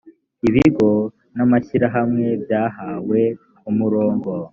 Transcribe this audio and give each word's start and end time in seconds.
ibigo 0.47 0.89
n 1.35 1.37
amashyirahamwe 1.45 2.27
byahawe 2.43 3.21
umurongo 3.69 4.31